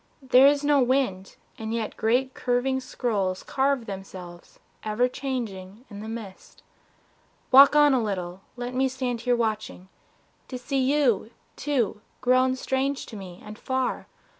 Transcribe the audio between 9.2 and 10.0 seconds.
here watching